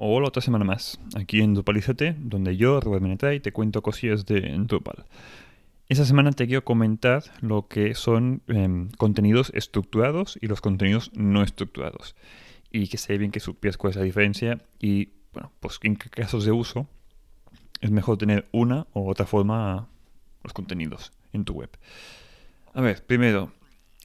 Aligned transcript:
Hola 0.00 0.28
otra 0.28 0.40
semana 0.40 0.64
más, 0.64 1.00
aquí 1.16 1.40
en 1.40 1.54
Drupalízate, 1.54 2.14
donde 2.20 2.56
yo, 2.56 2.80
Robert 2.80 3.02
Menetray, 3.02 3.40
te 3.40 3.50
cuento 3.50 3.82
cosillas 3.82 4.26
de 4.26 4.54
Drupal. 4.56 5.06
Esta 5.88 6.04
semana 6.04 6.30
te 6.30 6.46
quiero 6.46 6.62
comentar 6.62 7.24
lo 7.40 7.66
que 7.66 7.96
son 7.96 8.40
em, 8.46 8.90
contenidos 8.90 9.50
estructurados 9.56 10.38
y 10.40 10.46
los 10.46 10.60
contenidos 10.60 11.10
no 11.14 11.42
estructurados. 11.42 12.14
Y 12.70 12.86
que 12.86 12.96
sé 12.96 13.18
bien 13.18 13.32
que 13.32 13.40
supieras 13.40 13.76
cuál 13.76 13.90
es 13.90 13.96
la 13.96 14.04
diferencia 14.04 14.60
y, 14.78 15.08
bueno, 15.32 15.50
pues 15.58 15.80
en 15.82 15.96
qué 15.96 16.08
casos 16.10 16.44
de 16.44 16.52
uso 16.52 16.86
es 17.80 17.90
mejor 17.90 18.18
tener 18.18 18.46
una 18.52 18.86
u 18.94 19.10
otra 19.10 19.26
forma 19.26 19.88
los 20.44 20.52
contenidos 20.52 21.10
en 21.32 21.44
tu 21.44 21.54
web. 21.54 21.70
A 22.72 22.82
ver, 22.82 23.04
primero, 23.04 23.50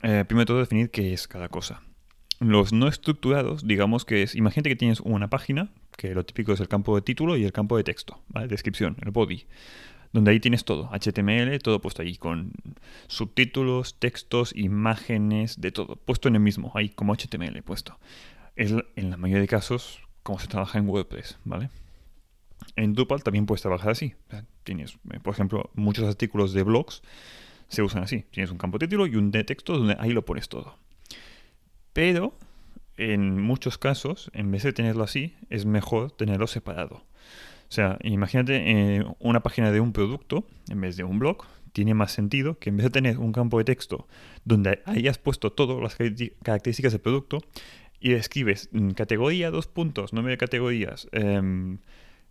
eh, 0.01 0.25
primero 0.27 0.47
todo 0.47 0.57
definir 0.57 0.89
qué 0.89 1.13
es 1.13 1.27
cada 1.27 1.49
cosa. 1.49 1.83
Los 2.39 2.73
no 2.73 2.87
estructurados, 2.87 3.67
digamos 3.67 4.05
que 4.05 4.23
es, 4.23 4.33
imagínate 4.33 4.69
que 4.69 4.75
tienes 4.75 4.99
una 4.99 5.29
página, 5.29 5.69
que 5.95 6.13
lo 6.13 6.25
típico 6.25 6.53
es 6.53 6.59
el 6.59 6.67
campo 6.67 6.95
de 6.95 7.01
título 7.01 7.37
y 7.37 7.43
el 7.43 7.51
campo 7.51 7.77
de 7.77 7.83
texto, 7.83 8.19
¿vale? 8.29 8.47
Descripción, 8.47 8.97
el 9.01 9.11
body, 9.11 9.45
donde 10.11 10.31
ahí 10.31 10.39
tienes 10.39 10.63
todo, 10.63 10.89
HTML, 10.91 11.57
todo 11.59 11.81
puesto 11.81 12.01
ahí, 12.01 12.17
con 12.17 12.51
subtítulos, 13.07 13.99
textos, 13.99 14.53
imágenes, 14.55 15.59
de 15.59 15.71
todo, 15.71 15.95
puesto 15.95 16.27
en 16.27 16.35
el 16.35 16.41
mismo, 16.41 16.71
ahí 16.75 16.89
como 16.89 17.15
HTML 17.15 17.61
puesto. 17.63 17.97
Es 18.55 18.73
en 18.95 19.09
la 19.09 19.17
mayoría 19.17 19.41
de 19.41 19.47
casos 19.47 19.99
como 20.21 20.39
se 20.39 20.47
trabaja 20.47 20.77
en 20.77 20.87
WordPress, 20.87 21.37
¿vale? 21.43 21.69
En 22.75 22.93
Drupal 22.93 23.23
también 23.23 23.45
puedes 23.45 23.61
trabajar 23.61 23.91
así. 23.91 24.15
tienes, 24.63 24.97
eh, 25.11 25.19
por 25.21 25.33
ejemplo, 25.33 25.69
muchos 25.73 26.07
artículos 26.07 26.53
de 26.53 26.63
blogs 26.63 27.01
se 27.67 27.81
usan 27.81 28.03
así. 28.03 28.25
Tienes 28.31 28.51
un 28.51 28.57
campo 28.57 28.77
de 28.77 28.87
título 28.87 29.05
y 29.07 29.15
un 29.15 29.31
de 29.31 29.43
texto 29.43 29.77
donde 29.77 29.97
ahí 29.99 30.11
lo 30.11 30.25
pones 30.25 30.47
todo. 30.47 30.77
Pero 31.91 32.37
en 32.97 33.41
muchos 33.41 33.77
casos, 33.77 34.29
en 34.33 34.51
vez 34.51 34.63
de 34.63 34.73
tenerlo 34.73 35.03
así, 35.03 35.35
es 35.49 35.65
mejor 35.65 36.11
tenerlo 36.11 36.47
separado. 36.47 37.03
O 37.73 37.75
sea, 37.75 37.97
imagínate 38.03 38.97
eh, 38.97 39.05
una 39.19 39.41
página 39.41 39.71
de 39.71 39.79
un 39.79 39.93
producto 39.93 40.45
en 40.69 40.81
vez 40.81 40.95
de 40.95 41.03
un 41.03 41.17
blog. 41.17 41.43
Tiene 41.71 41.95
más 41.95 42.11
sentido 42.11 42.59
que 42.59 42.69
en 42.69 42.77
vez 42.77 42.83
de 42.83 42.89
tener 42.91 43.17
un 43.17 43.31
campo 43.31 43.57
de 43.57 43.63
texto 43.63 44.07
donde 44.45 44.83
hayas 44.85 45.17
puesto 45.17 45.51
todas 45.51 45.81
las 45.81 45.95
características 46.43 46.91
del 46.91 47.01
producto 47.01 47.39
y 47.99 48.13
escribes 48.13 48.69
mm, 48.73 48.91
categoría, 48.91 49.49
dos 49.49 49.65
puntos, 49.65 50.13
nombre 50.13 50.33
de 50.33 50.37
categorías, 50.37 51.07
em, 51.13 51.79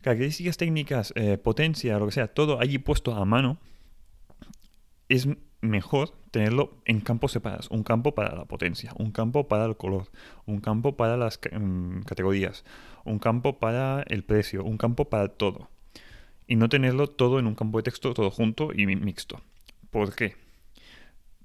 características 0.03 0.59
técnicas, 0.59 1.13
eh, 1.17 1.39
potencia, 1.39 1.99
lo 1.99 2.07
que 2.07 2.13
sea, 2.13 2.29
todo 2.29 2.61
allí 2.61 2.79
puesto 2.79 3.15
a 3.17 3.25
mano, 3.25 3.59
es 5.13 5.29
mejor 5.61 6.11
tenerlo 6.31 6.73
en 6.87 7.01
campos 7.01 7.33
separados. 7.33 7.71
Un 7.71 7.83
campo 7.83 8.15
para 8.15 8.35
la 8.35 8.47
potencia, 8.47 8.93
un 8.99 9.13
campo 9.13 9.47
para 9.47 9.67
el 9.67 9.77
color, 9.77 10.09
un 10.47 10.61
campo 10.61 10.97
para 10.97 11.17
las 11.17 11.39
mm, 11.39 12.01
categorías, 12.01 12.65
un 13.05 13.19
campo 13.19 13.59
para 13.59 14.03
el 14.09 14.25
precio, 14.25 14.65
un 14.65 14.79
campo 14.79 15.11
para 15.11 15.29
todo. 15.29 15.69
Y 16.47 16.57
no 16.57 16.69
tenerlo 16.69 17.09
todo 17.09 17.39
en 17.39 17.47
un 17.47 17.55
campo 17.55 17.79
de 17.79 17.85
texto, 17.85 18.15
todo 18.15 18.31
junto 18.31 18.71
y 18.75 18.87
mixto. 18.87 19.41
¿Por 19.91 20.15
qué? 20.15 20.37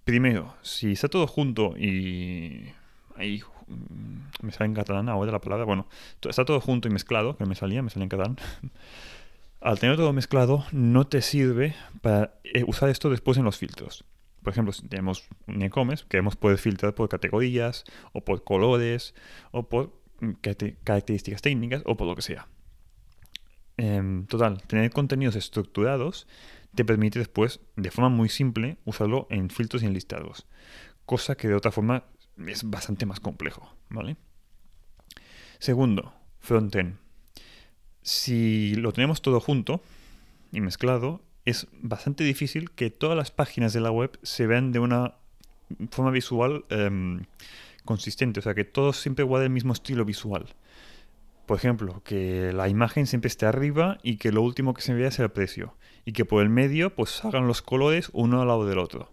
Primero, 0.05 0.55
si 0.61 0.93
está 0.93 1.09
todo 1.09 1.27
junto 1.27 1.75
y 1.77 2.71
ahí 3.17 3.41
mm, 3.67 4.45
me 4.45 4.51
sale 4.53 4.67
en 4.67 4.75
catalán 4.75 5.09
ahora 5.09 5.33
la 5.33 5.41
palabra, 5.41 5.65
bueno, 5.65 5.87
está 6.21 6.45
todo 6.45 6.61
junto 6.61 6.87
y 6.87 6.91
mezclado, 6.91 7.35
que 7.35 7.45
me 7.45 7.55
salía, 7.55 7.81
me 7.81 7.89
salía 7.89 8.05
en 8.05 8.09
catalán. 8.09 8.37
Al 9.59 9.79
tener 9.79 9.97
todo 9.97 10.13
mezclado, 10.13 10.65
no 10.71 11.07
te 11.07 11.21
sirve 11.21 11.75
para 12.01 12.39
eh, 12.43 12.63
usar 12.67 12.89
esto 12.89 13.09
después 13.09 13.37
en 13.37 13.43
los 13.43 13.57
filtros. 13.57 14.05
Por 14.43 14.53
ejemplo, 14.53 14.71
si 14.71 14.87
tenemos 14.87 15.27
un 15.47 15.61
e-commerce, 15.63 16.05
queremos 16.07 16.35
poder 16.35 16.59
filtrar 16.59 16.93
por 16.93 17.09
categorías, 17.09 17.83
o 18.13 18.23
por 18.23 18.43
colores, 18.43 19.15
o 19.51 19.67
por 19.67 19.99
mm, 20.21 20.31
características 20.83 21.41
técnicas, 21.41 21.81
o 21.85 21.97
por 21.97 22.07
lo 22.07 22.15
que 22.15 22.21
sea. 22.21 22.47
Em, 23.77 24.27
total, 24.27 24.61
tener 24.63 24.91
contenidos 24.91 25.35
estructurados 25.35 26.27
te 26.75 26.85
permite 26.85 27.17
después, 27.17 27.59
de 27.75 27.89
forma 27.89 28.09
muy 28.09 28.29
simple, 28.29 28.77
usarlo 28.85 29.25
en 29.31 29.49
filtros 29.49 29.81
y 29.81 29.87
en 29.87 29.93
listados. 29.93 30.45
Cosa 31.05 31.35
que 31.35 31.47
de 31.47 31.55
otra 31.55 31.71
forma 31.71 32.03
es 32.45 32.69
bastante 32.69 33.07
más 33.07 33.19
complejo, 33.19 33.75
¿vale? 33.89 34.17
Segundo, 35.57 36.13
frontend 36.39 37.06
si 38.07 38.73
lo 38.75 38.93
tenemos 38.93 39.21
todo 39.21 39.41
junto 39.41 39.81
y 40.53 40.61
mezclado, 40.61 41.21
es 41.43 41.67
bastante 41.73 42.23
difícil 42.23 42.71
que 42.71 42.89
todas 42.89 43.17
las 43.17 43.31
páginas 43.31 43.73
de 43.73 43.81
la 43.81 43.91
web 43.91 44.17
se 44.23 44.47
vean 44.47 44.71
de 44.71 44.79
una 44.79 45.15
forma 45.91 46.11
visual 46.11 46.63
em, 46.69 47.25
consistente, 47.83 48.39
o 48.39 48.43
sea, 48.43 48.53
que 48.53 48.63
todos 48.63 48.95
siempre 48.95 49.25
guarden 49.25 49.47
el 49.47 49.53
mismo 49.53 49.73
estilo 49.73 50.05
visual. 50.05 50.45
Por 51.45 51.57
ejemplo, 51.57 52.01
que 52.05 52.53
la 52.53 52.69
imagen 52.69 53.07
siempre 53.07 53.27
esté 53.27 53.45
arriba 53.45 53.97
y 54.03 54.15
que 54.15 54.31
lo 54.31 54.41
último 54.41 54.73
que 54.73 54.81
se 54.81 54.93
vea 54.93 55.11
sea 55.11 55.25
el 55.25 55.31
precio. 55.31 55.75
Y 56.05 56.13
que 56.13 56.23
por 56.23 56.41
el 56.41 56.49
medio 56.49 56.95
pues 56.95 57.25
hagan 57.25 57.45
los 57.45 57.61
colores 57.61 58.09
uno 58.13 58.41
al 58.41 58.47
lado 58.47 58.65
del 58.65 58.79
otro. 58.79 59.11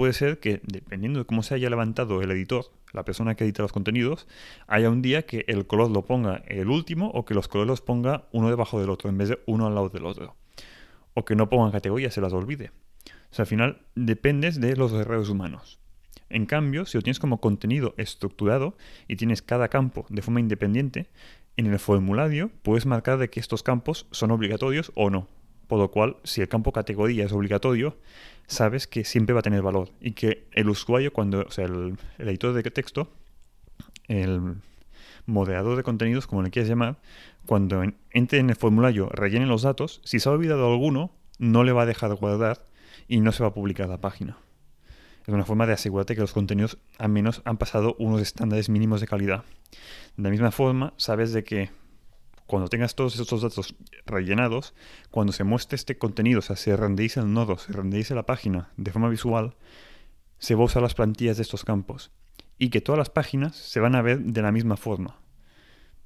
Puede 0.00 0.14
ser 0.14 0.40
que, 0.40 0.62
dependiendo 0.64 1.18
de 1.18 1.26
cómo 1.26 1.42
se 1.42 1.54
haya 1.54 1.68
levantado 1.68 2.22
el 2.22 2.30
editor, 2.30 2.64
la 2.94 3.04
persona 3.04 3.34
que 3.34 3.44
edita 3.44 3.60
los 3.60 3.70
contenidos, 3.70 4.26
haya 4.66 4.88
un 4.88 5.02
día 5.02 5.26
que 5.26 5.44
el 5.46 5.66
color 5.66 5.90
lo 5.90 6.06
ponga 6.06 6.36
el 6.46 6.70
último 6.70 7.10
o 7.10 7.26
que 7.26 7.34
los 7.34 7.48
colores 7.48 7.68
los 7.68 7.80
ponga 7.82 8.26
uno 8.32 8.48
debajo 8.48 8.80
del 8.80 8.88
otro 8.88 9.10
en 9.10 9.18
vez 9.18 9.28
de 9.28 9.40
uno 9.44 9.66
al 9.66 9.74
lado 9.74 9.90
del 9.90 10.06
otro. 10.06 10.36
O 11.12 11.26
que 11.26 11.36
no 11.36 11.50
pongan 11.50 11.70
categorías, 11.70 12.14
se 12.14 12.22
las 12.22 12.32
olvide. 12.32 12.70
O 13.30 13.34
sea, 13.34 13.42
al 13.42 13.46
final 13.46 13.82
dependes 13.94 14.58
de 14.58 14.74
los 14.74 14.90
errores 14.94 15.28
humanos. 15.28 15.78
En 16.30 16.46
cambio, 16.46 16.86
si 16.86 16.96
lo 16.96 17.02
tienes 17.02 17.20
como 17.20 17.42
contenido 17.42 17.92
estructurado 17.98 18.78
y 19.06 19.16
tienes 19.16 19.42
cada 19.42 19.68
campo 19.68 20.06
de 20.08 20.22
forma 20.22 20.40
independiente, 20.40 21.10
en 21.58 21.66
el 21.66 21.78
formulario 21.78 22.50
puedes 22.62 22.86
marcar 22.86 23.18
de 23.18 23.28
que 23.28 23.38
estos 23.38 23.62
campos 23.62 24.06
son 24.12 24.30
obligatorios 24.30 24.92
o 24.94 25.10
no. 25.10 25.28
Por 25.70 25.78
lo 25.78 25.92
cual, 25.92 26.16
si 26.24 26.40
el 26.40 26.48
campo 26.48 26.72
categoría 26.72 27.24
es 27.24 27.30
obligatorio, 27.30 27.96
sabes 28.48 28.88
que 28.88 29.04
siempre 29.04 29.34
va 29.34 29.38
a 29.38 29.42
tener 29.44 29.62
valor 29.62 29.90
y 30.00 30.14
que 30.14 30.48
el 30.50 30.68
usuario, 30.68 31.12
cuando, 31.12 31.42
o 31.42 31.50
sea, 31.52 31.66
el, 31.66 31.96
editor 32.18 32.52
de 32.54 32.68
texto, 32.72 33.08
el 34.08 34.56
moderador 35.26 35.76
de 35.76 35.84
contenidos, 35.84 36.26
como 36.26 36.42
le 36.42 36.50
quieras 36.50 36.68
llamar, 36.68 36.96
cuando 37.46 37.84
entre 38.10 38.40
en 38.40 38.50
el 38.50 38.56
formulario, 38.56 39.10
rellene 39.10 39.46
los 39.46 39.62
datos, 39.62 40.00
si 40.02 40.18
se 40.18 40.28
ha 40.28 40.32
olvidado 40.32 40.72
alguno, 40.72 41.12
no 41.38 41.62
le 41.62 41.70
va 41.70 41.82
a 41.82 41.86
dejar 41.86 42.12
guardar 42.16 42.66
y 43.06 43.20
no 43.20 43.30
se 43.30 43.44
va 43.44 43.50
a 43.50 43.54
publicar 43.54 43.88
la 43.88 44.00
página. 44.00 44.38
Es 45.24 45.32
una 45.32 45.44
forma 45.44 45.68
de 45.68 45.74
asegurarte 45.74 46.16
que 46.16 46.20
los 46.20 46.32
contenidos 46.32 46.78
al 46.98 47.10
menos 47.10 47.42
han 47.44 47.58
pasado 47.58 47.94
unos 48.00 48.20
estándares 48.20 48.68
mínimos 48.70 49.00
de 49.00 49.06
calidad. 49.06 49.44
De 50.16 50.24
la 50.24 50.30
misma 50.30 50.50
forma, 50.50 50.94
sabes 50.96 51.32
de 51.32 51.44
que 51.44 51.70
cuando 52.50 52.68
tengas 52.68 52.96
todos 52.96 53.16
estos 53.20 53.42
datos 53.42 53.76
rellenados, 54.06 54.74
cuando 55.12 55.32
se 55.32 55.44
muestre 55.44 55.76
este 55.76 55.96
contenido, 55.98 56.40
o 56.40 56.42
sea, 56.42 56.56
se 56.56 56.76
renderice 56.76 57.20
el 57.20 57.32
nodo, 57.32 57.56
se 57.58 57.72
renderice 57.72 58.12
la 58.16 58.26
página 58.26 58.70
de 58.76 58.90
forma 58.90 59.08
visual, 59.08 59.54
se 60.40 60.56
va 60.56 60.62
a 60.62 60.64
usar 60.64 60.82
las 60.82 60.94
plantillas 60.94 61.36
de 61.36 61.44
estos 61.44 61.64
campos. 61.64 62.10
Y 62.58 62.70
que 62.70 62.80
todas 62.80 62.98
las 62.98 63.08
páginas 63.08 63.54
se 63.54 63.78
van 63.78 63.94
a 63.94 64.02
ver 64.02 64.18
de 64.18 64.42
la 64.42 64.50
misma 64.50 64.76
forma. 64.76 65.20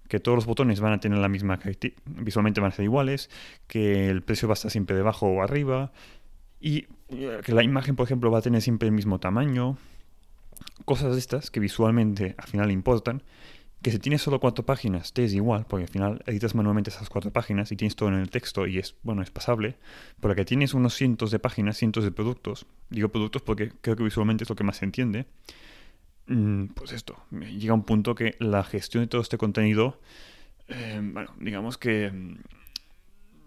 Que 0.07 0.21
todos 0.21 0.37
los 0.37 0.45
botones 0.45 0.81
van 0.81 0.93
a 0.93 1.01
tener 1.01 1.17
la 1.17 1.31
misma 1.31 1.59
visualmente 2.05 2.61
van 2.61 2.73
a 2.73 2.75
ser 2.75 2.85
iguales, 2.85 3.31
que 3.67 4.11
el 4.11 4.23
precio 4.23 4.47
va 4.47 4.53
a 4.53 4.61
estar 4.61 4.71
siempre 4.71 4.95
debajo 4.95 5.27
o 5.27 5.43
arriba, 5.43 5.93
y 6.61 6.89
eh, 7.09 7.41
que 7.43 7.55
la 7.55 7.63
imagen, 7.63 7.97
por 7.97 8.05
ejemplo, 8.05 8.31
va 8.31 8.41
a 8.41 8.43
tener 8.43 8.61
siempre 8.61 8.87
el 8.87 8.93
mismo 8.93 9.19
tamaño. 9.19 9.79
Cosas 10.85 11.15
de 11.15 11.19
estas 11.21 11.51
que 11.51 11.59
visualmente 11.59 12.35
al 12.37 12.49
final 12.49 12.71
importan 12.71 13.23
que 13.85 13.91
si 13.91 13.99
tienes 13.99 14.23
solo 14.23 14.41
cuatro 14.41 14.65
páginas 14.65 15.13
te 15.13 15.25
es 15.25 15.35
igual, 15.35 15.67
porque 15.69 15.85
al 15.85 15.91
final 15.91 16.23
editas 16.25 16.55
manualmente 16.55 16.89
esas 16.89 17.11
cuatro 17.11 17.31
páginas 17.31 17.71
y 17.71 17.77
tienes 17.77 17.95
todo 17.95 18.09
en 18.09 18.15
el 18.15 18.31
texto 18.31 18.67
y 18.67 18.79
es, 18.79 18.97
bueno, 19.03 19.21
es 19.21 19.31
pasable, 19.31 19.77
pero 20.21 20.35
que 20.35 20.47
tienes 20.47 20.73
unos 20.73 20.95
cientos 20.95 21.31
de 21.31 21.39
páginas, 21.39 21.77
cientos 21.77 22.03
de 22.03 22.11
productos, 22.11 22.65
digo 22.89 23.11
productos 23.11 23.43
porque 23.43 23.73
creo 23.83 23.95
que 23.95 24.03
visualmente 24.03 24.45
es 24.45 24.49
lo 24.49 24.57
que 24.57 24.65
más 24.65 24.79
se 24.79 24.87
entiende, 24.87 25.27
mm, 26.29 26.69
pues 26.69 26.93
esto, 26.93 27.23
llega 27.31 27.75
un 27.75 27.85
punto 27.85 28.15
que 28.15 28.37
la 28.39 28.65
gestión 28.65 29.05
de 29.05 29.09
todo 29.09 29.21
este 29.21 29.37
contenido, 29.37 30.01
eh, 30.69 30.99
bueno, 31.03 31.35
digamos 31.39 31.77
que 31.77 32.11
mm, 32.11 32.39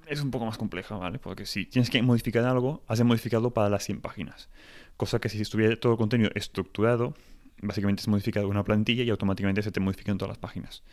es 0.05 0.21
un 0.21 0.29
poco 0.29 0.45
más 0.45 0.59
compleja, 0.59 0.97
¿vale? 0.97 1.17
Porque 1.17 1.47
si 1.47 1.65
tienes 1.65 1.89
que 1.89 1.99
modificar 2.03 2.45
algo, 2.45 2.83
has 2.87 2.99
de 2.99 3.05
modificarlo 3.05 3.55
para 3.55 3.69
las 3.69 3.83
100 3.85 4.01
páginas. 4.01 4.49
Cosa 4.97 5.19
que 5.19 5.29
si 5.29 5.41
estuviera 5.41 5.75
todo 5.79 5.93
el 5.93 5.97
contenido 5.97 6.29
estructurado, 6.35 7.15
básicamente 7.61 8.01
es 8.01 8.07
modificar 8.07 8.45
una 8.45 8.63
plantilla 8.63 9.03
y 9.03 9.09
automáticamente 9.09 9.61
se 9.61 9.71
te 9.71 9.79
modifican 9.79 10.17
todas 10.17 10.29
las 10.29 10.37
páginas. 10.37 10.83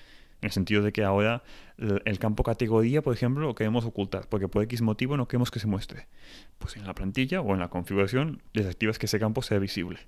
En 0.41 0.47
el 0.47 0.53
sentido 0.53 0.83
de 0.83 0.93
que 0.93 1.05
ahora 1.05 1.43
el 1.79 2.19
campo 2.19 2.43
categoría, 2.43 3.03
por 3.03 3.15
ejemplo, 3.15 3.47
lo 3.47 3.55
queremos 3.55 3.85
ocultar, 3.85 4.29
porque 4.29 4.49
por 4.49 4.63
X 4.65 4.83
motivo 4.83 5.17
no 5.17 5.27
queremos 5.27 5.51
que 5.51 5.59
se 5.59 5.67
muestre. 5.67 6.07
Pues 6.59 6.77
en 6.77 6.87
la 6.87 6.95
plantilla 6.95 7.41
o 7.41 7.55
en 7.55 7.61
la 7.61 7.69
configuración 7.69 8.43
desactivas 8.53 8.99
que 8.99 9.07
ese 9.07 9.19
campo 9.19 9.43
sea 9.43 9.59
visible. 9.59 10.01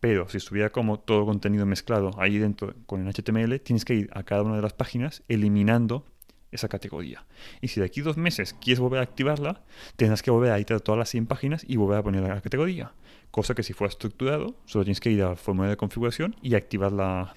Pero 0.00 0.28
si 0.28 0.36
estuviera 0.36 0.70
como 0.70 1.00
todo 1.00 1.26
contenido 1.26 1.66
mezclado 1.66 2.12
ahí 2.20 2.38
dentro 2.38 2.74
con 2.86 3.04
el 3.04 3.12
HTML, 3.12 3.60
tienes 3.60 3.84
que 3.84 3.94
ir 3.94 4.10
a 4.12 4.22
cada 4.22 4.42
una 4.42 4.56
de 4.56 4.62
las 4.62 4.74
páginas 4.74 5.24
eliminando 5.26 6.06
esa 6.52 6.68
categoría. 6.68 7.26
Y 7.60 7.68
si 7.68 7.80
de 7.80 7.86
aquí 7.86 8.00
dos 8.00 8.16
meses 8.16 8.54
quieres 8.54 8.78
volver 8.78 9.00
a 9.00 9.02
activarla, 9.02 9.62
tendrás 9.96 10.22
que 10.22 10.30
volver 10.30 10.52
a 10.52 10.56
editar 10.56 10.80
todas 10.80 10.98
las 10.98 11.08
100 11.08 11.26
páginas 11.26 11.64
y 11.66 11.76
volver 11.76 11.98
a 11.98 12.02
poner 12.02 12.22
la 12.22 12.40
categoría. 12.40 12.92
Cosa 13.30 13.54
que 13.54 13.62
si 13.62 13.72
fuera 13.72 13.90
estructurado, 13.90 14.56
solo 14.64 14.84
tienes 14.84 15.00
que 15.00 15.10
ir 15.10 15.22
al 15.22 15.36
formulario 15.36 15.72
de 15.72 15.76
configuración 15.76 16.36
y 16.42 16.54
activar 16.54 16.92
la, 16.92 17.34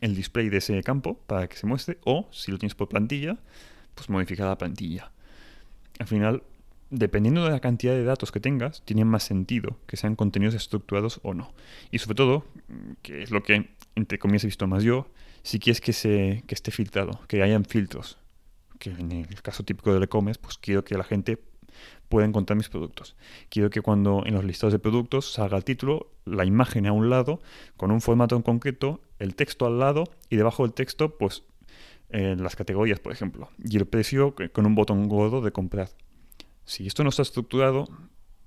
el 0.00 0.14
display 0.14 0.48
de 0.48 0.58
ese 0.58 0.82
campo 0.82 1.18
para 1.26 1.48
que 1.48 1.56
se 1.56 1.66
muestre, 1.66 1.98
o 2.04 2.28
si 2.32 2.52
lo 2.52 2.58
tienes 2.58 2.74
por 2.74 2.88
plantilla, 2.88 3.38
pues 3.94 4.08
modificar 4.10 4.46
la 4.46 4.58
plantilla. 4.58 5.10
Al 5.98 6.06
final, 6.06 6.42
dependiendo 6.90 7.44
de 7.44 7.50
la 7.50 7.60
cantidad 7.60 7.94
de 7.94 8.04
datos 8.04 8.30
que 8.30 8.40
tengas, 8.40 8.82
tiene 8.84 9.04
más 9.04 9.24
sentido 9.24 9.78
que 9.86 9.96
sean 9.96 10.16
contenidos 10.16 10.54
estructurados 10.54 11.20
o 11.22 11.34
no. 11.34 11.52
Y 11.90 11.98
sobre 11.98 12.16
todo, 12.16 12.44
que 13.02 13.22
es 13.22 13.30
lo 13.30 13.42
que 13.42 13.70
entre 13.94 14.18
comillas 14.18 14.44
he 14.44 14.48
visto 14.48 14.66
más 14.66 14.82
yo, 14.82 15.08
si 15.42 15.58
quieres 15.58 15.80
que, 15.80 15.92
se, 15.92 16.44
que 16.46 16.54
esté 16.54 16.70
filtrado, 16.70 17.20
que 17.28 17.42
hayan 17.42 17.64
filtros. 17.64 18.18
Que 18.78 18.90
en 18.90 19.10
el 19.10 19.42
caso 19.42 19.64
típico 19.64 19.92
del 19.92 20.02
e-commerce, 20.02 20.40
pues 20.40 20.58
quiero 20.58 20.84
que 20.84 20.98
la 20.98 21.04
gente 21.04 21.38
pueda 22.08 22.26
encontrar 22.26 22.56
mis 22.56 22.68
productos. 22.68 23.16
Quiero 23.48 23.70
que 23.70 23.80
cuando 23.80 24.22
en 24.24 24.34
los 24.34 24.44
listados 24.44 24.72
de 24.72 24.78
productos 24.78 25.32
salga 25.32 25.56
el 25.56 25.64
título, 25.64 26.12
la 26.24 26.44
imagen 26.44 26.86
a 26.86 26.92
un 26.92 27.10
lado, 27.10 27.40
con 27.76 27.90
un 27.90 28.00
formato 28.00 28.36
en 28.36 28.42
concreto, 28.42 29.00
el 29.18 29.34
texto 29.34 29.66
al 29.66 29.78
lado 29.78 30.04
y 30.30 30.36
debajo 30.36 30.62
del 30.62 30.72
texto, 30.72 31.16
pues 31.16 31.42
las 32.08 32.56
categorías, 32.56 33.00
por 33.00 33.12
ejemplo, 33.12 33.50
y 33.62 33.76
el 33.76 33.86
precio 33.86 34.34
con 34.52 34.66
un 34.66 34.74
botón 34.74 35.08
gordo 35.08 35.40
de 35.40 35.52
comprar. 35.52 35.90
Si 36.64 36.86
esto 36.86 37.02
no 37.02 37.10
está 37.10 37.22
estructurado, 37.22 37.88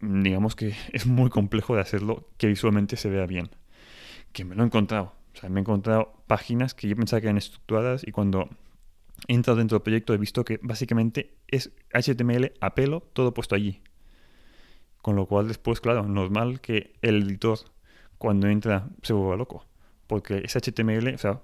digamos 0.01 0.55
que 0.55 0.75
es 0.93 1.05
muy 1.05 1.29
complejo 1.29 1.75
de 1.75 1.81
hacerlo 1.81 2.27
que 2.37 2.47
visualmente 2.47 2.97
se 2.97 3.09
vea 3.09 3.25
bien. 3.25 3.49
Que 4.31 4.45
me 4.45 4.55
lo 4.55 4.63
he 4.63 4.65
encontrado. 4.65 5.13
O 5.33 5.37
sea, 5.39 5.49
me 5.49 5.59
he 5.59 5.61
encontrado 5.61 6.13
páginas 6.27 6.73
que 6.73 6.87
yo 6.87 6.95
pensaba 6.95 7.21
que 7.21 7.27
eran 7.27 7.37
estructuradas 7.37 8.05
y 8.05 8.11
cuando 8.11 8.49
he 9.27 9.33
entrado 9.33 9.57
dentro 9.57 9.77
del 9.77 9.83
proyecto 9.83 10.13
he 10.13 10.17
visto 10.17 10.45
que 10.45 10.59
básicamente 10.61 11.35
es 11.47 11.71
HTML 11.93 12.53
a 12.61 12.75
pelo, 12.75 13.01
todo 13.13 13.33
puesto 13.33 13.55
allí. 13.55 13.81
Con 15.01 15.15
lo 15.15 15.25
cual 15.25 15.47
después, 15.47 15.79
claro, 15.81 16.03
normal 16.03 16.61
que 16.61 16.93
el 17.01 17.23
editor 17.23 17.59
cuando 18.17 18.47
entra 18.47 18.89
se 19.01 19.13
vuelva 19.13 19.37
loco. 19.37 19.65
Porque 20.07 20.41
es 20.43 20.55
HTML, 20.55 21.13
o 21.13 21.17
sea, 21.17 21.41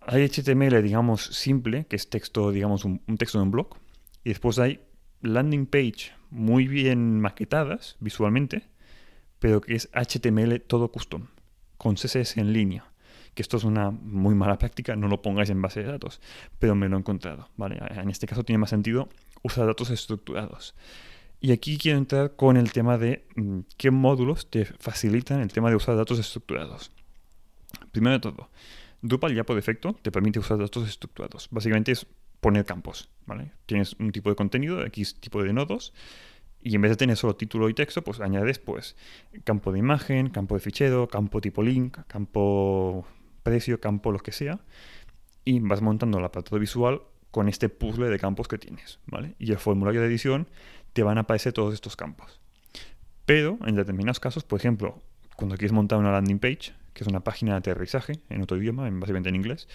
hay 0.00 0.28
HTML, 0.28 0.82
digamos, 0.82 1.22
simple, 1.22 1.86
que 1.86 1.96
es 1.96 2.08
texto, 2.08 2.52
digamos, 2.52 2.84
un, 2.84 3.00
texto 3.18 3.38
de 3.38 3.44
un 3.44 3.50
blog. 3.50 3.76
Y 4.24 4.30
después 4.30 4.58
hay 4.58 4.80
landing 5.20 5.66
page 5.66 6.12
muy 6.30 6.68
bien 6.68 7.20
maquetadas 7.20 7.96
visualmente, 8.00 8.68
pero 9.38 9.60
que 9.60 9.74
es 9.74 9.90
HTML 9.92 10.60
todo 10.60 10.92
custom, 10.92 11.26
con 11.76 11.96
CSS 11.96 12.36
en 12.38 12.52
línea. 12.52 12.84
Que 13.36 13.42
esto 13.42 13.58
es 13.58 13.64
una 13.64 13.92
muy 13.92 14.34
mala 14.34 14.58
práctica, 14.58 14.96
no 14.96 15.06
lo 15.06 15.22
pongáis 15.22 15.50
en 15.50 15.62
base 15.62 15.84
de 15.84 15.92
datos, 15.92 16.20
pero 16.58 16.74
me 16.74 16.88
lo 16.88 16.96
he 16.96 16.98
encontrado. 16.98 17.48
¿vale? 17.56 17.78
En 17.90 18.10
este 18.10 18.26
caso 18.26 18.42
tiene 18.42 18.58
más 18.58 18.70
sentido 18.70 19.08
usar 19.42 19.66
datos 19.66 19.90
estructurados. 19.90 20.74
Y 21.40 21.52
aquí 21.52 21.76
quiero 21.78 21.98
entrar 21.98 22.34
con 22.34 22.56
el 22.56 22.72
tema 22.72 22.98
de 22.98 23.26
mm, 23.36 23.60
qué 23.76 23.90
módulos 23.92 24.50
te 24.50 24.64
facilitan 24.64 25.40
el 25.40 25.52
tema 25.52 25.70
de 25.70 25.76
usar 25.76 25.94
datos 25.94 26.18
estructurados. 26.18 26.90
Primero 27.92 28.14
de 28.14 28.20
todo, 28.20 28.50
Drupal 29.02 29.34
ya 29.34 29.44
por 29.44 29.54
defecto 29.54 29.94
te 30.00 30.10
permite 30.10 30.38
usar 30.38 30.58
datos 30.58 30.88
estructurados. 30.88 31.48
Básicamente 31.50 31.92
es 31.92 32.06
poner 32.40 32.64
campos, 32.64 33.10
¿vale? 33.26 33.52
Tienes 33.66 33.94
un 33.98 34.12
tipo 34.12 34.30
de 34.30 34.36
contenido, 34.36 34.84
X 34.86 35.20
tipo 35.20 35.42
de 35.42 35.52
nodos, 35.52 35.92
y 36.66 36.74
en 36.74 36.80
vez 36.80 36.90
de 36.90 36.96
tener 36.96 37.16
solo 37.16 37.36
título 37.36 37.68
y 37.68 37.74
texto, 37.74 38.02
pues 38.02 38.20
añades 38.20 38.58
pues 38.58 38.96
campo 39.44 39.70
de 39.70 39.78
imagen, 39.78 40.30
campo 40.30 40.54
de 40.56 40.60
fichero, 40.60 41.06
campo 41.06 41.40
tipo 41.40 41.62
link, 41.62 41.98
campo 42.08 43.06
precio, 43.46 43.80
campo 43.80 44.10
lo 44.10 44.18
que 44.18 44.32
sea, 44.32 44.58
y 45.44 45.60
vas 45.60 45.80
montando 45.80 46.18
la 46.18 46.26
apartado 46.26 46.58
visual 46.58 47.02
con 47.30 47.48
este 47.48 47.68
puzzle 47.68 48.08
de 48.08 48.18
campos 48.18 48.48
que 48.48 48.58
tienes, 48.58 48.98
¿vale? 49.06 49.36
Y 49.38 49.52
el 49.52 49.58
formulario 49.58 50.00
de 50.00 50.08
edición 50.08 50.48
te 50.92 51.04
van 51.04 51.16
a 51.18 51.20
aparecer 51.20 51.52
todos 51.52 51.72
estos 51.72 51.94
campos. 51.94 52.40
Pero 53.24 53.56
en 53.64 53.76
determinados 53.76 54.18
casos, 54.18 54.42
por 54.42 54.58
ejemplo, 54.58 55.00
cuando 55.36 55.56
quieres 55.56 55.72
montar 55.72 55.98
una 56.00 56.10
landing 56.10 56.40
page, 56.40 56.74
que 56.92 57.04
es 57.04 57.06
una 57.06 57.20
página 57.20 57.52
de 57.52 57.58
aterrizaje 57.58 58.14
en 58.30 58.42
otro 58.42 58.56
idioma, 58.56 58.90
básicamente 58.90 59.28
en 59.28 59.36
inglés, 59.36 59.68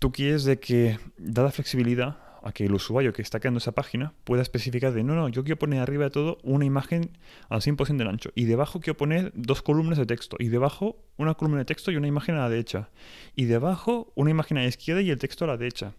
tú 0.00 0.10
quieres 0.10 0.42
de 0.42 0.58
que, 0.58 0.98
dada 1.18 1.52
flexibilidad, 1.52 2.18
a 2.42 2.52
que 2.52 2.64
el 2.64 2.74
usuario 2.74 3.12
que 3.12 3.22
está 3.22 3.40
creando 3.40 3.58
esa 3.58 3.72
página 3.72 4.14
pueda 4.24 4.42
especificar 4.42 4.92
de, 4.92 5.02
no, 5.04 5.14
no, 5.14 5.28
yo 5.28 5.44
quiero 5.44 5.58
poner 5.58 5.80
arriba 5.80 6.04
de 6.04 6.10
todo 6.10 6.38
una 6.42 6.64
imagen 6.64 7.10
al 7.48 7.60
100% 7.60 7.96
del 7.96 8.08
ancho, 8.08 8.30
y 8.34 8.44
debajo 8.44 8.80
quiero 8.80 8.96
poner 8.96 9.32
dos 9.34 9.62
columnas 9.62 9.98
de 9.98 10.06
texto, 10.06 10.36
y 10.38 10.48
debajo 10.48 10.96
una 11.16 11.34
columna 11.34 11.58
de 11.58 11.64
texto 11.64 11.90
y 11.90 11.96
una 11.96 12.08
imagen 12.08 12.34
a 12.36 12.40
la 12.40 12.48
derecha, 12.48 12.90
y 13.36 13.44
debajo 13.44 14.12
una 14.14 14.30
imagen 14.30 14.58
a 14.58 14.62
la 14.62 14.68
izquierda 14.68 15.02
y 15.02 15.10
el 15.10 15.18
texto 15.18 15.44
a 15.44 15.48
la 15.48 15.56
derecha, 15.56 15.94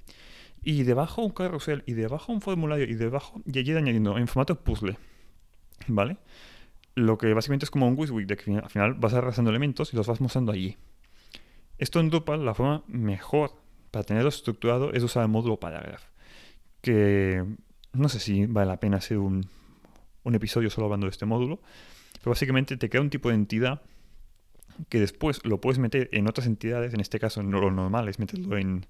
y 0.63 0.83
debajo 0.83 1.21
un 1.21 1.31
carrusel, 1.31 1.83
y 1.85 1.93
debajo 1.93 2.31
un 2.31 2.41
formulario, 2.41 2.85
y 2.85 2.95
debajo, 2.95 3.41
y 3.45 3.59
allí 3.59 3.71
añadiendo 3.73 4.17
en 4.17 4.27
formato 4.27 4.55
puzzle, 4.55 4.97
¿vale? 5.87 6.17
lo 6.95 7.17
que 7.17 7.33
básicamente 7.33 7.65
es 7.65 7.71
como 7.71 7.87
un 7.87 7.97
WYSIWYG, 7.97 8.27
de 8.27 8.37
que 8.37 8.55
al 8.55 8.69
final 8.69 8.93
vas 8.95 9.13
arrasando 9.13 9.49
elementos 9.49 9.93
y 9.93 9.97
los 9.97 10.07
vas 10.07 10.21
mostrando 10.21 10.51
allí. 10.51 10.77
Esto 11.77 11.99
en 11.99 12.09
Drupal, 12.09 12.45
la 12.45 12.53
forma 12.53 12.83
mejor 12.87 13.51
para 13.91 14.03
tenerlo 14.03 14.29
estructurado 14.29 14.93
es 14.93 15.03
usar 15.03 15.23
el 15.23 15.29
módulo 15.29 15.59
Paragraph, 15.59 16.03
que 16.83 17.43
no 17.93 18.09
sé 18.09 18.19
si 18.19 18.45
vale 18.45 18.67
la 18.67 18.79
pena 18.79 18.97
hacer 18.97 19.17
un, 19.17 19.47
episodio 20.25 20.69
solo 20.69 20.85
hablando 20.85 21.07
de 21.07 21.11
este 21.11 21.25
módulo, 21.25 21.59
pero 22.19 22.31
básicamente 22.31 22.77
te 22.77 22.89
crea 22.89 23.01
un 23.01 23.09
tipo 23.09 23.29
de 23.29 23.35
entidad 23.35 23.81
que 24.89 24.99
después 24.99 25.45
lo 25.45 25.61
puedes 25.61 25.79
meter 25.79 26.09
en 26.11 26.27
otras 26.27 26.45
entidades, 26.45 26.93
en 26.93 26.99
este 26.99 27.19
caso 27.19 27.41
no 27.41 27.61
lo 27.61 27.71
normal 27.71 28.09
es 28.09 28.19
meterlo 28.19 28.57
en, 28.57 28.85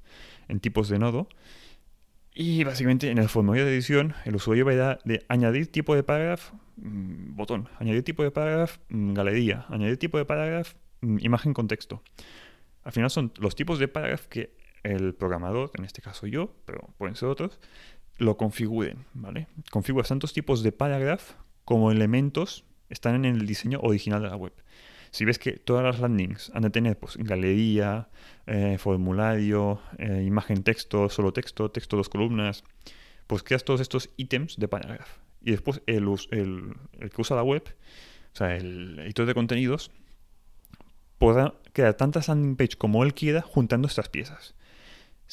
en 0.47 0.59
tipos 0.59 0.89
de 0.89 0.97
nodo, 0.97 1.27
y 2.33 2.63
básicamente 2.63 3.11
en 3.11 3.19
el 3.19 3.29
formulario 3.29 3.65
de 3.65 3.73
edición 3.73 4.15
el 4.25 4.35
usuario 4.35 4.65
va 4.65 4.71
a 4.71 4.75
dar 4.75 4.99
de 5.05 5.23
añadir 5.27 5.71
tipo 5.71 5.93
de 5.95 6.01
parágrafo, 6.01 6.57
mm, 6.77 7.35
botón, 7.35 7.69
añadir 7.79 8.03
tipo 8.03 8.23
de 8.23 8.31
parágrafo, 8.31 8.79
mm, 8.89 9.13
galería, 9.13 9.65
añadir 9.69 9.97
tipo 9.97 10.17
de 10.17 10.25
parágrafo, 10.25 10.75
mm, 11.01 11.17
imagen 11.19 11.53
contexto. 11.53 12.01
Al 12.83 12.91
final 12.91 13.11
son 13.11 13.33
los 13.37 13.55
tipos 13.55 13.77
de 13.77 13.87
parágrafo 13.87 14.29
que 14.29 14.55
el 14.83 15.15
programador, 15.15 15.71
en 15.77 15.85
este 15.85 16.01
caso 16.01 16.27
yo, 16.27 16.53
pero 16.65 16.89
pueden 16.97 17.15
ser 17.15 17.29
otros, 17.29 17.59
lo 18.17 18.37
configuren, 18.37 19.05
¿vale? 19.13 19.47
Configuras 19.71 20.09
tantos 20.09 20.33
tipos 20.33 20.63
de 20.63 20.71
parágrafo 20.71 21.35
como 21.65 21.91
elementos 21.91 22.65
están 22.89 23.15
en 23.15 23.25
el 23.25 23.45
diseño 23.45 23.79
original 23.81 24.21
de 24.21 24.29
la 24.29 24.35
web. 24.35 24.53
Si 25.11 25.25
ves 25.25 25.37
que 25.37 25.53
todas 25.53 25.83
las 25.83 25.99
landings 25.99 26.51
han 26.55 26.63
de 26.63 26.69
tener 26.69 26.97
pues, 26.97 27.17
galería, 27.17 28.09
eh, 28.47 28.77
formulario, 28.79 29.79
eh, 29.99 30.23
imagen 30.25 30.63
texto, 30.63 31.09
solo 31.09 31.31
texto, 31.33 31.69
texto 31.69 31.97
dos 31.97 32.09
columnas, 32.09 32.63
pues 33.27 33.43
creas 33.43 33.63
todos 33.63 33.79
estos 33.79 34.09
ítems 34.17 34.57
de 34.57 34.67
parágrafo. 34.67 35.21
Y 35.41 35.51
después 35.51 35.81
el, 35.85 36.07
el, 36.31 36.73
el, 36.99 37.09
que 37.09 37.21
usa 37.21 37.35
la 37.35 37.43
web, 37.43 37.63
o 38.33 38.35
sea, 38.35 38.55
el 38.55 38.99
editor 38.99 39.25
de 39.25 39.33
contenidos, 39.33 39.91
podrá 41.19 41.53
crear 41.73 41.93
tantas 41.93 42.27
landing 42.27 42.55
page 42.55 42.77
como 42.77 43.03
él 43.03 43.13
quiera 43.13 43.41
juntando 43.41 43.87
estas 43.87 44.09
piezas. 44.09 44.55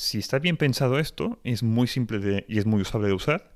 Si 0.02 0.16
está 0.16 0.38
bien 0.38 0.56
pensado 0.56 0.98
esto, 0.98 1.38
es 1.44 1.62
muy 1.62 1.86
simple 1.86 2.20
de, 2.20 2.46
y 2.48 2.58
es 2.58 2.64
muy 2.64 2.80
usable 2.80 3.08
de 3.08 3.12
usar, 3.12 3.52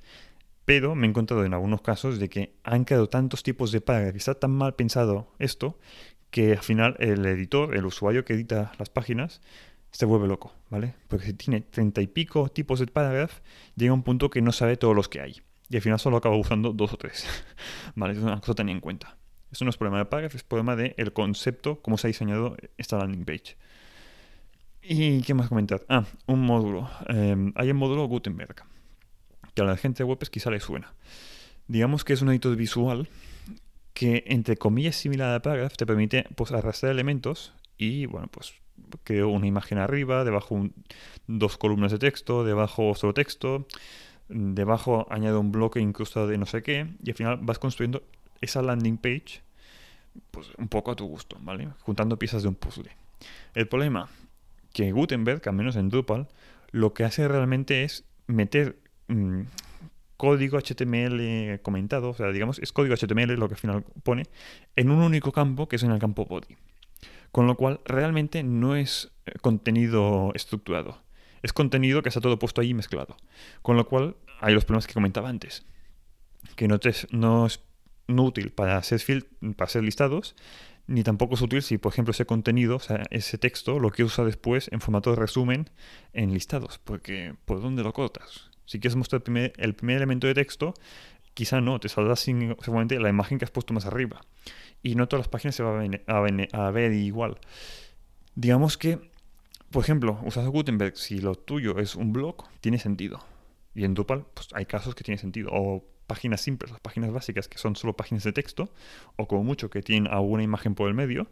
pero 0.67 0.95
me 0.95 1.07
he 1.07 1.09
encontrado 1.09 1.43
en 1.43 1.55
algunos 1.55 1.81
casos 1.81 2.19
de 2.19 2.29
que 2.29 2.55
han 2.65 2.85
creado 2.85 3.09
tantos 3.09 3.43
tipos 3.43 3.73
de 3.73 3.81
parágrafos 3.81 4.17
y 4.17 4.19
está 4.19 4.35
tan 4.35 4.51
mal 4.51 4.75
pensado 4.75 5.33
esto 5.39 5.79
que 6.31 6.53
al 6.53 6.63
final 6.63 6.97
el 6.99 7.25
editor, 7.25 7.75
el 7.75 7.87
usuario 7.87 8.27
que 8.27 8.35
edita 8.35 8.73
las 8.79 8.91
páginas, 8.91 9.41
se 9.91 10.05
vuelve 10.05 10.29
loco, 10.29 10.53
¿vale? 10.69 10.95
Porque 11.09 11.29
si 11.29 11.33
tiene 11.33 11.63
treinta 11.63 12.03
y 12.03 12.09
pico 12.09 12.51
tipos 12.51 12.79
de 12.79 12.89
parágrafos, 12.89 13.41
llega 13.75 13.93
a 13.93 13.95
un 13.95 14.03
punto 14.03 14.29
que 14.29 14.43
no 14.43 14.53
sabe 14.53 14.77
todos 14.77 14.95
los 14.95 15.09
que 15.09 15.23
hay. 15.23 15.41
Y 15.71 15.77
al 15.77 15.83
final 15.83 15.99
solo 15.99 16.19
acaba 16.19 16.37
usando 16.37 16.75
dos 16.75 16.93
o 16.93 16.99
tres. 16.99 17.27
¿Vale? 17.95 18.13
Es 18.13 18.19
una 18.19 18.39
cosa 18.41 18.53
a 18.53 18.55
tener 18.57 18.75
en 18.75 18.83
cuenta. 18.83 19.17
Eso 19.51 19.65
no 19.65 19.71
es 19.71 19.79
problema 19.79 19.97
de 19.97 20.05
parágrafo, 20.05 20.37
es 20.37 20.45
problema 20.45 20.77
del 20.77 21.11
concepto, 21.15 21.81
cómo 21.81 21.97
se 21.97 22.07
ha 22.07 22.09
diseñado 22.09 22.55
esta 22.77 22.99
landing 22.99 23.25
page. 23.25 23.57
¿Y 24.87 25.23
qué 25.23 25.33
más 25.33 25.49
comentar? 25.49 25.83
Ah, 25.89 26.05
un 26.27 26.41
módulo. 26.41 26.91
Em, 27.09 27.53
hay 27.57 27.69
el 27.69 27.75
módulo 27.75 28.07
Gutenberg, 28.07 28.57
que 29.55 29.63
a 29.63 29.65
la 29.65 29.79
gente 29.79 30.03
de 30.03 30.05
web 30.05 30.19
quizá 30.31 30.51
le 30.51 30.61
suena. 30.61 30.93
Digamos 31.69 32.05
que 32.05 32.13
es 32.13 32.21
un 32.21 32.29
editor 32.29 32.55
visual 32.55 33.09
que 33.95 34.25
entre 34.27 34.59
comillas 34.59 34.97
similar 34.97 35.35
a 35.35 35.41
Paragraph 35.41 35.75
te 35.77 35.87
permite 35.87 36.27
pues 36.35 36.53
arrastrar 36.53 36.93
elementos 36.93 37.55
y 37.79 38.07
bueno 38.07 38.27
pues 38.29 38.53
creo 39.05 39.29
una 39.29 39.47
imagen 39.47 39.79
arriba, 39.79 40.25
debajo 40.25 40.69
dos 41.29 41.57
columnas 41.57 41.93
de 41.93 41.99
texto, 41.99 42.45
debajo 42.45 42.91
otro 42.91 43.15
texto, 43.15 43.67
debajo 44.29 45.07
añado 45.11 45.41
un 45.41 45.53
bloque 45.53 45.81
incrustado 45.81 46.27
de 46.27 46.37
no 46.37 46.45
sé 46.45 46.63
qué 46.63 46.89
y 47.03 47.11
al 47.11 47.17
final 47.17 47.39
vas 47.41 47.59
construyendo 47.59 48.03
esa 48.43 48.61
landing 48.61 48.99
page 48.99 49.43
pues 50.31 50.49
un 50.59 50.69
poco 50.69 50.91
a 50.91 50.97
tu 50.97 51.07
gusto, 51.07 51.39
¿vale? 51.41 51.69
Juntando 51.81 52.19
piezas 52.19 52.43
de 52.43 52.49
un 52.49 52.55
puzzle. 52.57 52.91
El 53.55 53.69
problema 53.69 54.11
que 54.75 54.93
Gutenberg, 54.93 55.41
al 55.49 55.55
menos 55.55 55.77
en 55.77 55.89
Drupal, 55.89 56.29
lo 56.73 56.93
que 56.93 57.05
hace 57.05 57.27
realmente 57.29 57.85
es 57.85 58.05
meter 58.27 58.77
mm, 59.09 59.43
código 60.19 60.59
HTML 60.59 61.61
comentado, 61.63 62.11
o 62.11 62.15
sea, 62.15 62.31
digamos, 62.33 62.59
es 62.59 62.73
código 62.73 62.95
HTML 62.95 63.39
lo 63.39 63.49
que 63.49 63.55
al 63.55 63.61
final 63.61 63.85
pone, 64.03 64.25
en 64.77 64.91
un 64.91 64.99
único 64.99 65.33
campo 65.33 65.69
que 65.69 65.77
es 65.77 65.83
en 65.85 65.93
el 65.93 66.01
campo 66.01 66.27
body. 66.27 66.57
Con 67.31 67.47
lo 67.47 67.57
cual, 67.57 67.81
realmente 67.85 68.43
no 68.43 68.77
es 68.77 69.13
eh, 69.27 69.33
contenido 69.41 70.33
estructurado. 70.35 71.01
Es 71.43 71.53
contenido 71.53 72.03
que 72.03 72.09
está 72.09 72.21
todo 72.21 72.39
puesto 72.39 72.61
ahí 72.61 72.75
mezclado. 72.75 73.17
Con 73.63 73.77
lo 73.77 73.87
cual, 73.87 74.17
hay 74.41 74.55
los 74.55 74.65
problemas 74.65 74.87
que 74.87 74.95
comentaba 74.95 75.29
antes. 75.29 75.65
Que 76.57 76.69
no, 76.69 76.79
no 77.11 77.47
es 77.47 77.61
no 78.07 78.25
útil 78.25 78.51
para 78.51 78.77
hacer, 78.77 79.01
para 79.57 79.67
hacer 79.67 79.83
listados, 79.83 80.35
ni 80.87 81.03
tampoco 81.03 81.35
es 81.35 81.43
útil 81.43 81.63
si, 81.63 81.79
por 81.79 81.93
ejemplo, 81.93 82.13
ese 82.13 82.27
contenido, 82.27 82.77
o 82.77 82.81
sea, 82.81 83.03
ese 83.11 83.39
texto, 83.39 83.79
lo 83.79 83.91
quieres 83.91 84.13
usar 84.13 84.27
después 84.27 84.69
en 84.73 84.81
formato 84.81 85.11
de 85.11 85.17
resumen 85.17 85.71
en 86.13 86.33
listados, 86.33 86.79
porque 86.79 87.35
¿por 87.45 87.63
dónde 87.63 87.83
lo 87.83 87.93
cortas? 87.93 88.51
Si 88.67 88.81
quieres 88.81 88.97
mostrar 88.97 89.19
el 89.21 89.23
primer, 89.23 89.53
el 89.57 89.75
primer 89.75 89.97
elemento 89.97 90.27
de 90.27 90.35
texto, 90.35 90.75
quizá 91.35 91.61
no, 91.61 91.81
te 91.81 91.89
saldrá 91.89 92.17
sin, 92.17 92.57
seguramente 92.61 92.99
la 92.99 93.09
imagen 93.09 93.39
que 93.39 93.45
has 93.45 93.51
puesto 93.51 93.75
más 93.75 93.87
arriba. 93.87 94.21
Y 94.83 94.95
no 94.95 95.09
todas 95.09 95.27
las 95.27 95.29
páginas 95.29 95.55
se 95.55 95.63
van 95.63 96.01
a, 96.07 96.71
ver 96.71 96.93
igual. 96.93 97.39
Digamos 98.35 98.79
que, 98.79 98.99
por 99.71 99.83
ejemplo, 99.83 100.21
usando 100.25 100.51
Gutenberg, 100.51 100.97
si 100.97 101.21
lo 101.21 101.35
tuyo 101.35 101.79
es 101.79 101.95
un 101.95 102.13
blog, 102.13 102.45
tiene 102.61 102.79
sentido. 102.79 103.21
Y 103.75 103.85
en 103.85 103.95
Drupal, 103.95 104.27
pues 104.35 104.49
hay 104.53 104.67
casos 104.67 104.95
que 104.95 105.03
tiene 105.03 105.19
sentido. 105.19 105.51
O 105.53 105.85
páginas 106.07 106.41
simples, 106.41 106.71
las 106.71 106.81
páginas 106.81 107.13
básicas 107.13 107.49
que 107.49 107.59
son 107.59 107.77
solo 107.77 107.97
páginas 107.97 108.25
de 108.25 108.33
texto, 108.33 108.73
o 109.17 109.27
como 109.27 109.45
mucho 109.45 109.71
que 109.71 109.83
tienen 109.83 110.13
alguna 110.13 110.43
imagen 110.43 110.75
por 110.75 110.89
el 110.89 110.95
medio, 110.95 111.29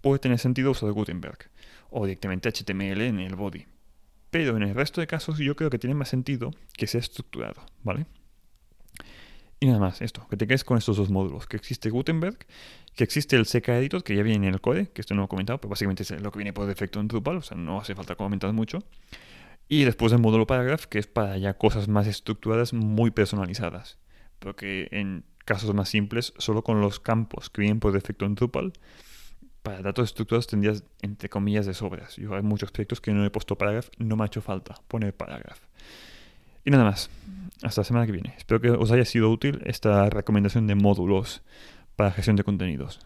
puede 0.00 0.18
tener 0.18 0.38
sentido 0.38 0.70
usar 0.70 0.92
Gutenberg. 0.92 1.50
O 1.90 2.06
directamente 2.06 2.48
HTML 2.48 3.00
en 3.00 3.20
el 3.20 3.34
body. 3.34 3.66
Pero 4.30 4.56
en 4.56 4.62
el 4.62 4.74
resto 4.74 5.00
de 5.00 5.06
casos 5.06 5.38
yo 5.38 5.56
creo 5.56 5.70
que 5.70 5.78
tiene 5.78 5.94
más 5.94 6.08
sentido 6.08 6.52
que 6.76 6.86
sea 6.86 7.00
estructurado, 7.00 7.62
¿vale? 7.82 8.06
Y 9.62 9.66
nada 9.66 9.78
más, 9.78 10.00
esto, 10.00 10.26
que 10.28 10.38
te 10.38 10.46
quedes 10.46 10.64
con 10.64 10.78
estos 10.78 10.96
dos 10.96 11.10
módulos, 11.10 11.46
que 11.46 11.58
existe 11.58 11.90
Gutenberg, 11.90 12.38
que 12.94 13.04
existe 13.04 13.36
el 13.36 13.44
CK 13.44 13.68
Editor, 13.68 14.02
que 14.02 14.16
ya 14.16 14.22
viene 14.22 14.46
en 14.46 14.54
el 14.54 14.60
code, 14.62 14.88
que 14.88 15.02
esto 15.02 15.14
no 15.14 15.20
lo 15.20 15.24
he 15.26 15.28
comentado, 15.28 15.60
pero 15.60 15.68
básicamente 15.68 16.02
es 16.02 16.10
lo 16.22 16.32
que 16.32 16.38
viene 16.38 16.54
por 16.54 16.66
defecto 16.66 16.98
en 16.98 17.08
Drupal, 17.08 17.36
o 17.36 17.42
sea, 17.42 17.58
no 17.58 17.78
hace 17.78 17.94
falta 17.94 18.14
comentar 18.14 18.50
mucho. 18.54 18.78
Y 19.72 19.84
después 19.84 20.12
el 20.12 20.18
módulo 20.18 20.48
Paragraph, 20.48 20.86
que 20.86 20.98
es 20.98 21.06
para 21.06 21.38
ya 21.38 21.54
cosas 21.54 21.86
más 21.86 22.08
estructuradas, 22.08 22.72
muy 22.72 23.12
personalizadas. 23.12 23.98
Porque 24.40 24.88
en 24.90 25.22
casos 25.44 25.72
más 25.76 25.88
simples, 25.88 26.34
solo 26.38 26.64
con 26.64 26.80
los 26.80 26.98
campos 26.98 27.50
que 27.50 27.60
vienen 27.60 27.78
por 27.78 27.92
defecto 27.92 28.24
en 28.26 28.34
Drupal, 28.34 28.72
para 29.62 29.80
datos 29.80 30.08
estructurados 30.08 30.48
tendrías, 30.48 30.82
entre 31.02 31.28
comillas, 31.28 31.66
de 31.66 31.74
sobras. 31.74 32.16
Yo 32.16 32.34
hay 32.34 32.42
muchos 32.42 32.72
proyectos 32.72 33.00
que 33.00 33.12
no 33.12 33.24
he 33.24 33.30
puesto 33.30 33.56
Paragraph, 33.56 33.90
no 33.96 34.16
me 34.16 34.24
ha 34.24 34.26
hecho 34.26 34.42
falta 34.42 34.74
poner 34.88 35.14
Paragraph. 35.14 35.60
Y 36.64 36.72
nada 36.72 36.82
más. 36.82 37.08
Hasta 37.62 37.82
la 37.82 37.84
semana 37.84 38.06
que 38.06 38.12
viene. 38.12 38.34
Espero 38.36 38.60
que 38.60 38.70
os 38.70 38.90
haya 38.90 39.04
sido 39.04 39.30
útil 39.30 39.62
esta 39.66 40.10
recomendación 40.10 40.66
de 40.66 40.74
módulos 40.74 41.42
para 41.94 42.10
gestión 42.10 42.34
de 42.34 42.42
contenidos. 42.42 42.98